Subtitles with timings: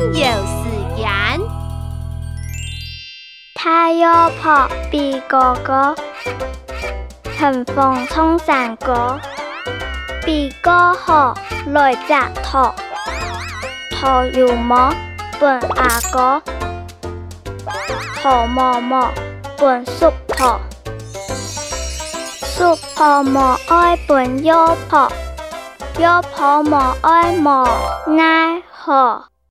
[0.00, 1.06] 有时间。
[3.54, 5.94] 太陽破比哥哥，
[7.36, 9.18] 乘風衝山歌，
[10.24, 11.34] 比哥好
[11.66, 12.72] 來隻駝，
[13.90, 14.90] 駝有毛
[15.38, 16.42] 本阿哥，
[18.22, 19.10] 駝毛毛
[19.58, 20.58] 本叔婆，
[22.42, 25.12] 叔婆毛愛本妖婆，
[25.98, 27.68] 妖婆毛愛毛
[28.06, 29.29] 奈何。